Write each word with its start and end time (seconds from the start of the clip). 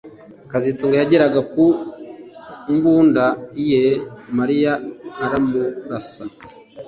kazitunga 0.51 0.95
yageraga 1.01 1.41
ku 1.53 1.65
mbunda 2.75 3.25
ye 3.69 3.83
Mariya 4.37 4.73
aramurasa 5.25 6.23